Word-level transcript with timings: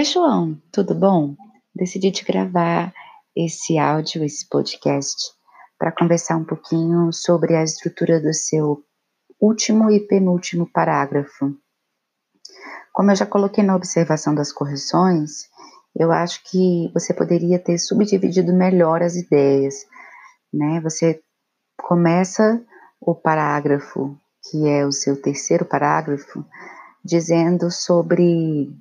Oi, 0.00 0.04
João, 0.04 0.58
tudo 0.72 0.94
bom? 0.94 1.36
Decidi 1.76 2.10
te 2.10 2.24
gravar 2.24 2.90
esse 3.36 3.76
áudio, 3.76 4.24
esse 4.24 4.48
podcast, 4.48 5.30
para 5.78 5.92
conversar 5.92 6.38
um 6.38 6.44
pouquinho 6.44 7.12
sobre 7.12 7.54
a 7.54 7.62
estrutura 7.62 8.18
do 8.18 8.32
seu 8.32 8.82
último 9.38 9.90
e 9.90 10.00
penúltimo 10.00 10.66
parágrafo. 10.72 11.54
Como 12.94 13.10
eu 13.10 13.14
já 13.14 13.26
coloquei 13.26 13.62
na 13.62 13.76
observação 13.76 14.34
das 14.34 14.50
correções, 14.50 15.50
eu 15.94 16.10
acho 16.10 16.42
que 16.44 16.90
você 16.94 17.12
poderia 17.12 17.58
ter 17.58 17.76
subdividido 17.76 18.54
melhor 18.54 19.02
as 19.02 19.16
ideias, 19.16 19.84
né? 20.50 20.80
Você 20.80 21.20
começa 21.76 22.64
o 22.98 23.14
parágrafo, 23.14 24.16
que 24.50 24.66
é 24.66 24.86
o 24.86 24.92
seu 24.92 25.20
terceiro 25.20 25.66
parágrafo, 25.66 26.42
dizendo 27.04 27.70
sobre 27.70 28.74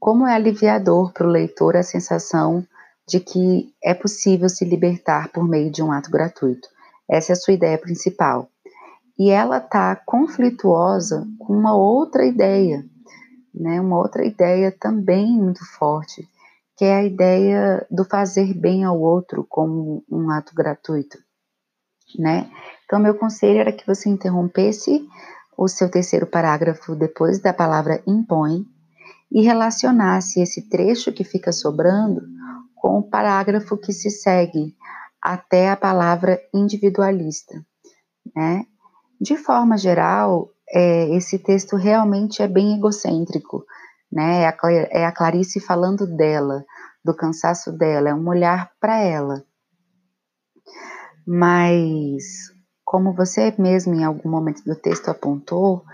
como 0.00 0.26
é 0.26 0.34
aliviador 0.34 1.12
para 1.12 1.26
o 1.26 1.30
leitor 1.30 1.76
a 1.76 1.82
sensação 1.82 2.66
de 3.06 3.20
que 3.20 3.74
é 3.84 3.92
possível 3.92 4.48
se 4.48 4.64
libertar 4.64 5.28
por 5.28 5.46
meio 5.46 5.70
de 5.70 5.82
um 5.82 5.92
ato 5.92 6.10
gratuito. 6.10 6.68
Essa 7.08 7.32
é 7.32 7.34
a 7.34 7.36
sua 7.36 7.52
ideia 7.52 7.76
principal. 7.76 8.48
E 9.18 9.30
ela 9.30 9.58
está 9.58 9.94
conflituosa 9.94 11.26
com 11.38 11.52
uma 11.52 11.76
outra 11.76 12.24
ideia, 12.24 12.82
né? 13.54 13.78
uma 13.78 13.98
outra 13.98 14.24
ideia 14.24 14.72
também 14.72 15.36
muito 15.36 15.62
forte, 15.76 16.26
que 16.76 16.84
é 16.86 16.96
a 16.96 17.04
ideia 17.04 17.86
do 17.90 18.04
fazer 18.04 18.54
bem 18.54 18.84
ao 18.84 18.98
outro 18.98 19.44
como 19.46 20.02
um 20.10 20.30
ato 20.30 20.54
gratuito. 20.54 21.18
Né? 22.18 22.50
Então, 22.86 22.98
meu 22.98 23.14
conselho 23.14 23.60
era 23.60 23.72
que 23.72 23.86
você 23.86 24.08
interrompesse 24.08 25.06
o 25.58 25.68
seu 25.68 25.90
terceiro 25.90 26.26
parágrafo 26.26 26.96
depois 26.96 27.38
da 27.38 27.52
palavra 27.52 28.02
impõe 28.06 28.64
e 29.32 29.42
relacionasse 29.42 30.40
esse 30.40 30.68
trecho 30.68 31.12
que 31.12 31.24
fica 31.24 31.52
sobrando 31.52 32.22
com 32.74 32.98
o 32.98 33.02
parágrafo 33.02 33.76
que 33.76 33.92
se 33.92 34.10
segue 34.10 34.74
até 35.22 35.70
a 35.70 35.76
palavra 35.76 36.40
individualista. 36.52 37.54
Né? 38.34 38.64
De 39.20 39.36
forma 39.36 39.76
geral, 39.76 40.50
é, 40.68 41.14
esse 41.14 41.38
texto 41.38 41.76
realmente 41.76 42.42
é 42.42 42.48
bem 42.48 42.76
egocêntrico, 42.76 43.64
né? 44.10 44.42
É 44.42 44.46
a, 44.48 44.56
é 44.90 45.04
a 45.04 45.12
Clarice 45.12 45.60
falando 45.60 46.06
dela, 46.06 46.64
do 47.04 47.14
cansaço 47.14 47.70
dela, 47.72 48.08
é 48.08 48.14
um 48.14 48.28
olhar 48.28 48.70
para 48.80 48.98
ela. 49.00 49.44
Mas, 51.26 52.24
como 52.84 53.14
você 53.14 53.54
mesmo 53.58 53.94
em 53.94 54.04
algum 54.04 54.28
momento 54.28 54.64
do 54.64 54.74
texto 54.74 55.08
apontou, 55.08 55.84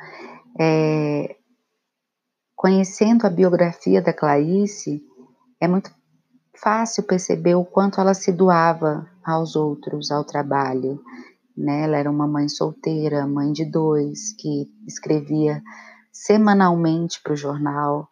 é, 0.58 1.35
Conhecendo 2.56 3.26
a 3.26 3.30
biografia 3.30 4.00
da 4.00 4.14
Clarice, 4.14 5.04
é 5.60 5.68
muito 5.68 5.90
fácil 6.54 7.02
perceber 7.02 7.54
o 7.54 7.66
quanto 7.66 8.00
ela 8.00 8.14
se 8.14 8.32
doava 8.32 9.06
aos 9.22 9.54
outros, 9.54 10.10
ao 10.10 10.24
trabalho. 10.24 10.98
Né? 11.54 11.82
Ela 11.82 11.98
era 11.98 12.10
uma 12.10 12.26
mãe 12.26 12.48
solteira, 12.48 13.26
mãe 13.26 13.52
de 13.52 13.66
dois, 13.66 14.32
que 14.38 14.72
escrevia 14.86 15.62
semanalmente 16.10 17.20
para 17.22 17.34
o 17.34 17.36
jornal. 17.36 18.08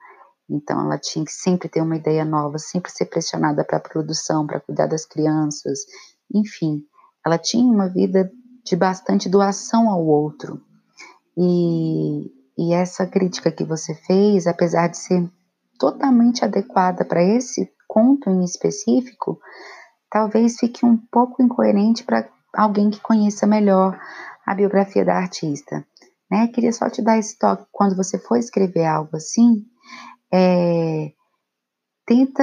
Então, 0.48 0.78
ela 0.78 0.98
tinha 0.98 1.24
que 1.24 1.32
sempre 1.32 1.66
ter 1.66 1.80
uma 1.80 1.96
ideia 1.96 2.22
nova, 2.22 2.58
sempre 2.58 2.92
ser 2.92 3.06
pressionada 3.06 3.64
para 3.64 3.78
a 3.78 3.80
produção, 3.80 4.46
para 4.46 4.60
cuidar 4.60 4.86
das 4.86 5.06
crianças. 5.06 5.80
Enfim, 6.32 6.84
ela 7.24 7.38
tinha 7.38 7.64
uma 7.64 7.88
vida 7.88 8.30
de 8.62 8.76
bastante 8.76 9.26
doação 9.26 9.88
ao 9.88 10.04
outro. 10.04 10.60
E 11.34 12.30
e 12.56 12.72
essa 12.72 13.06
crítica 13.06 13.50
que 13.50 13.64
você 13.64 13.94
fez, 13.94 14.47
apesar 14.47 14.88
de 14.88 14.98
ser 14.98 15.30
totalmente 15.78 16.44
adequada 16.44 17.05
para 17.05 17.22
esse 17.22 17.70
conto 17.88 18.30
em 18.30 18.44
específico, 18.44 19.41
talvez 20.11 20.56
fique 20.58 20.86
um 20.86 20.96
pouco 20.96 21.42
incoerente 21.42 22.05
para 22.05 22.28
alguém 22.55 22.90
que 22.90 23.01
conheça 23.01 23.46
melhor 23.46 23.98
a 24.46 24.55
biografia 24.55 25.05
da 25.05 25.17
artista. 25.17 25.84
Né? 26.30 26.48
Queria 26.48 26.73
só 26.73 26.89
te 26.89 27.02
dar 27.02 27.18
esse 27.18 27.39
toque 27.39 27.67
quando 27.73 27.96
você 27.96 28.18
for 28.18 28.36
escrever 28.36 28.84
algo 28.84 29.17
assim, 29.17 29.64
é, 30.33 31.12
tenta 32.07 32.42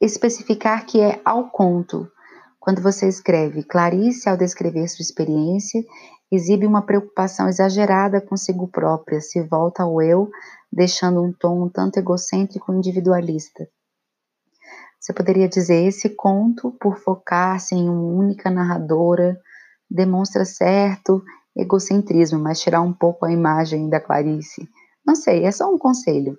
especificar 0.00 0.86
que 0.86 1.00
é 1.00 1.20
ao 1.24 1.50
conto. 1.50 2.10
Quando 2.60 2.82
você 2.82 3.08
escreve 3.08 3.62
Clarice, 3.62 4.28
ao 4.28 4.36
descrever 4.36 4.86
sua 4.86 5.02
experiência, 5.02 5.82
exibe 6.30 6.66
uma 6.66 6.82
preocupação 6.82 7.48
exagerada 7.48 8.20
consigo 8.20 8.68
própria, 8.68 9.18
se 9.18 9.40
volta 9.40 9.82
ao 9.82 10.02
eu, 10.02 10.30
deixando 10.70 11.22
um 11.22 11.32
tom 11.32 11.64
um 11.64 11.68
tanto 11.70 11.98
egocêntrico 11.98 12.70
e 12.70 12.76
individualista. 12.76 13.66
Você 15.00 15.14
poderia 15.14 15.48
dizer: 15.48 15.86
esse 15.86 16.10
conto, 16.10 16.70
por 16.72 16.98
focar-se 16.98 17.74
em 17.74 17.88
uma 17.88 18.02
única 18.02 18.50
narradora, 18.50 19.40
demonstra 19.90 20.44
certo 20.44 21.24
egocentrismo, 21.56 22.38
mas 22.38 22.60
tirar 22.60 22.82
um 22.82 22.92
pouco 22.92 23.24
a 23.24 23.32
imagem 23.32 23.88
da 23.88 23.98
Clarice. 23.98 24.68
Não 25.04 25.14
sei, 25.14 25.44
é 25.46 25.50
só 25.50 25.72
um 25.72 25.78
conselho. 25.78 26.38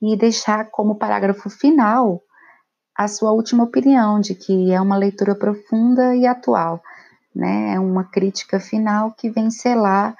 E 0.00 0.14
deixar 0.14 0.70
como 0.70 0.98
parágrafo 0.98 1.48
final 1.48 2.20
a 2.96 3.08
sua 3.08 3.32
última 3.32 3.64
opinião 3.64 4.20
de 4.20 4.34
que 4.34 4.72
é 4.72 4.80
uma 4.80 4.96
leitura 4.96 5.34
profunda 5.34 6.14
e 6.14 6.26
atual 6.26 6.80
né? 7.34 7.74
É 7.74 7.80
uma 7.80 8.04
crítica 8.04 8.60
final 8.60 9.12
que 9.12 9.28
vem 9.28 9.50
selar 9.50 10.16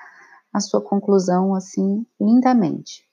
a 0.52 0.60
sua 0.60 0.80
conclusão 0.80 1.54
assim 1.54 2.04
lindamente. 2.20 3.04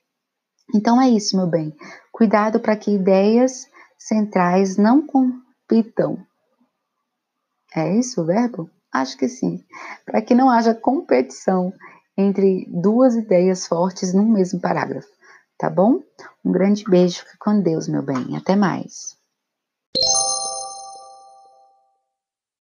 Então 0.74 1.02
é 1.02 1.10
isso, 1.10 1.38
meu 1.38 1.48
bem. 1.48 1.76
Cuidado 2.12 2.60
para 2.60 2.76
que 2.76 2.92
ideias 2.92 3.68
centrais 3.98 4.78
não 4.78 5.06
compitam. 5.06 6.18
É 7.76 7.94
isso 7.96 8.22
o 8.22 8.26
verbo? 8.26 8.70
Acho 8.92 9.18
que 9.18 9.28
sim. 9.28 9.64
Para 10.06 10.22
que 10.22 10.34
não 10.34 10.50
haja 10.50 10.74
competição 10.74 11.72
entre 12.18 12.68
duas 12.70 13.16
ideias 13.16 13.68
fortes 13.68 14.14
num 14.14 14.28
mesmo 14.28 14.60
parágrafo, 14.60 15.08
tá 15.58 15.70
bom? 15.70 16.02
Um 16.44 16.52
grande 16.52 16.84
beijo, 16.84 17.20
fique 17.20 17.38
com 17.38 17.62
Deus, 17.62 17.88
meu 17.88 18.02
bem. 18.02 18.36
Até 18.36 18.56
mais. 18.56 19.21